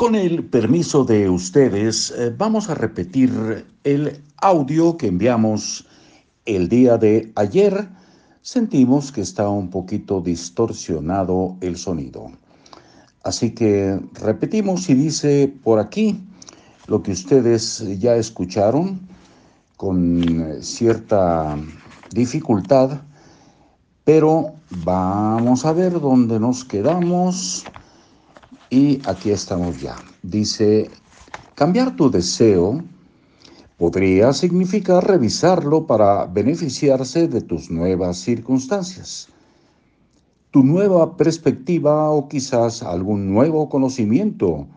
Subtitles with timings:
[0.00, 5.86] Con el permiso de ustedes, eh, vamos a repetir el audio que enviamos
[6.46, 7.86] el día de ayer.
[8.40, 12.32] Sentimos que está un poquito distorsionado el sonido.
[13.24, 16.18] Así que repetimos y dice por aquí
[16.86, 19.00] lo que ustedes ya escucharon
[19.76, 21.58] con cierta
[22.10, 23.02] dificultad,
[24.04, 27.66] pero vamos a ver dónde nos quedamos.
[28.70, 29.96] Y aquí estamos ya.
[30.22, 30.88] Dice,
[31.56, 32.80] cambiar tu deseo
[33.76, 39.28] podría significar revisarlo para beneficiarse de tus nuevas circunstancias,
[40.52, 44.68] tu nueva perspectiva o quizás algún nuevo conocimiento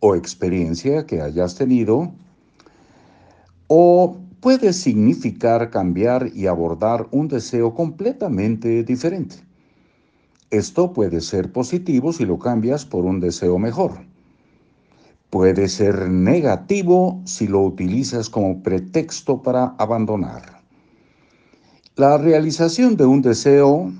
[0.00, 2.12] o experiencia que hayas tenido,
[3.66, 9.43] o puede significar cambiar y abordar un deseo completamente diferente.
[10.50, 13.92] Esto puede ser positivo si lo cambias por un deseo mejor.
[15.30, 20.62] Puede ser negativo si lo utilizas como pretexto para abandonar.
[21.96, 23.92] La realización de un deseo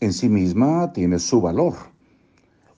[0.00, 1.74] en sí misma tiene su valor.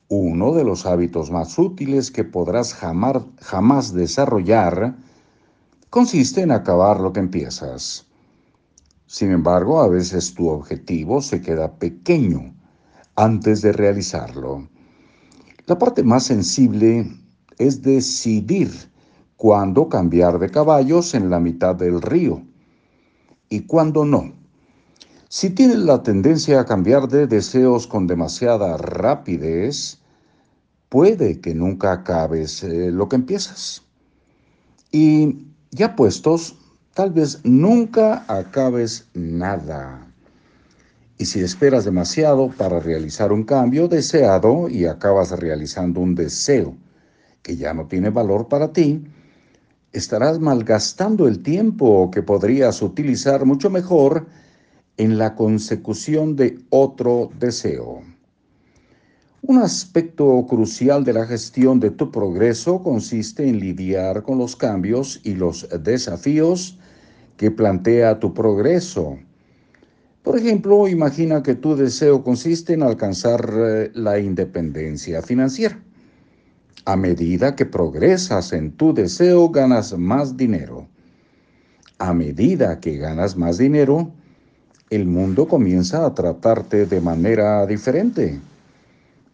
[0.09, 4.97] Uno de los hábitos más útiles que podrás jamás, desarrollar
[5.89, 8.07] consiste en acabar lo que empiezas.
[9.07, 12.55] Sin embargo, a veces tu objetivo se queda pequeño
[13.21, 14.67] antes de realizarlo.
[15.67, 17.07] La parte más sensible
[17.59, 18.71] es decidir
[19.37, 22.43] cuándo cambiar de caballos en la mitad del río
[23.51, 24.33] y cuándo no.
[25.29, 29.99] Si tienes la tendencia a cambiar de deseos con demasiada rapidez,
[30.89, 33.83] puede que nunca acabes eh, lo que empiezas.
[34.91, 36.57] Y ya puestos,
[36.95, 40.10] tal vez nunca acabes nada.
[41.21, 46.75] Y si esperas demasiado para realizar un cambio deseado y acabas realizando un deseo
[47.43, 49.05] que ya no tiene valor para ti,
[49.93, 54.29] estarás malgastando el tiempo que podrías utilizar mucho mejor
[54.97, 58.01] en la consecución de otro deseo.
[59.43, 65.21] Un aspecto crucial de la gestión de tu progreso consiste en lidiar con los cambios
[65.23, 66.79] y los desafíos
[67.37, 69.19] que plantea tu progreso
[70.23, 75.81] por ejemplo, imagina que tu deseo consiste en alcanzar eh, la independencia financiera.
[76.85, 80.89] A medida que progresas en tu deseo, ganas más dinero.
[81.99, 84.13] A medida que ganas más dinero,
[84.91, 88.41] el mundo comienza a tratarte de manera diferente.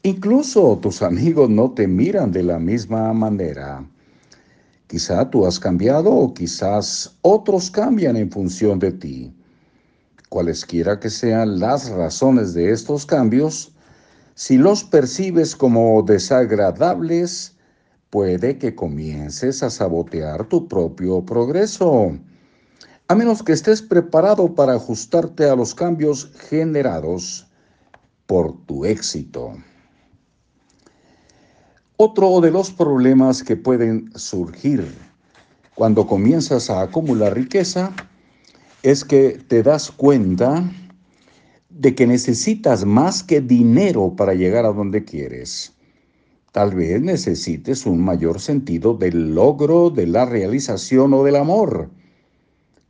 [0.03, 3.84] Incluso tus amigos no te miran de la misma manera.
[4.86, 9.34] Quizá tú has cambiado o quizás otros cambian en función de ti.
[10.28, 13.72] Cualesquiera que sean las razones de estos cambios,
[14.34, 17.56] si los percibes como desagradables,
[18.10, 22.19] puede que comiences a sabotear tu propio progreso,
[23.09, 27.47] a menos que estés preparado para ajustarte a los cambios generados
[28.26, 29.53] por tu éxito.
[31.97, 34.92] Otro de los problemas que pueden surgir
[35.75, 37.92] cuando comienzas a acumular riqueza
[38.86, 40.62] es que te das cuenta
[41.70, 45.72] de que necesitas más que dinero para llegar a donde quieres.
[46.52, 51.91] Tal vez necesites un mayor sentido del logro, de la realización o del amor.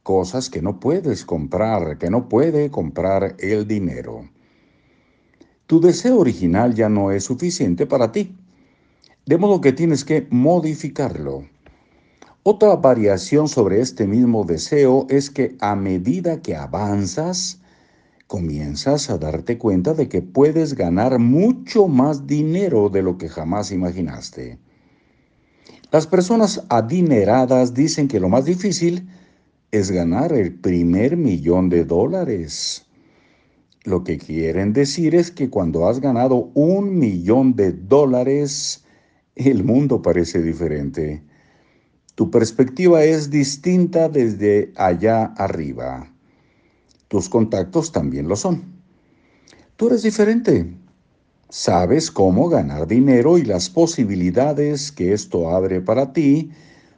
[0.02, 4.28] Cosas que no puedes comprar, que no puede comprar el dinero.
[5.66, 8.36] Tu deseo original ya no es suficiente para ti,
[9.24, 11.46] de modo que tienes que modificarlo.
[12.48, 17.60] Otra variación sobre este mismo deseo es que a medida que avanzas,
[18.28, 23.72] comienzas a darte cuenta de que puedes ganar mucho más dinero de lo que jamás
[23.72, 24.60] imaginaste.
[25.90, 29.08] Las personas adineradas dicen que lo más difícil
[29.72, 32.86] es ganar el primer millón de dólares.
[33.82, 38.84] Lo que quieren decir es que cuando has ganado un millón de dólares,
[39.34, 41.24] el mundo parece diferente.
[42.16, 46.10] Tu perspectiva es distinta desde allá arriba.
[47.08, 48.64] Tus contactos también lo son.
[49.76, 50.74] Tú eres diferente.
[51.50, 56.50] Sabes cómo ganar dinero y las posibilidades que esto abre para ti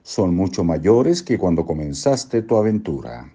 [0.05, 3.33] son mucho mayores que cuando comenzaste tu aventura.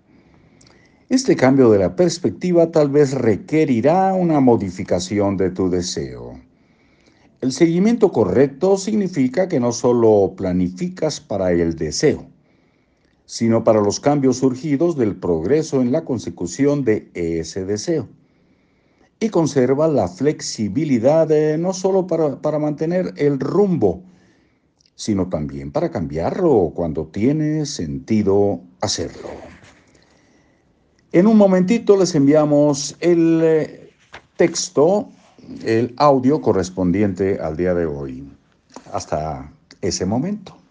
[1.09, 6.39] Este cambio de la perspectiva tal vez requerirá una modificación de tu deseo.
[7.44, 12.25] El seguimiento correcto significa que no solo planificas para el deseo,
[13.25, 18.07] sino para los cambios surgidos del progreso en la consecución de ese deseo.
[19.19, 24.04] Y conserva la flexibilidad no solo para, para mantener el rumbo,
[24.95, 29.28] sino también para cambiarlo cuando tiene sentido hacerlo.
[31.12, 33.90] En un momentito les enviamos el eh,
[34.38, 35.10] texto,
[35.63, 38.28] el audio correspondiente al día de hoy.
[38.92, 39.51] Hasta
[39.81, 40.62] ese momento.